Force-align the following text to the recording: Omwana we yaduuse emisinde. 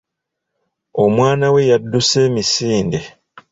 Omwana 1.03 1.47
we 1.53 1.61
yaduuse 1.69 2.17
emisinde. 2.27 2.99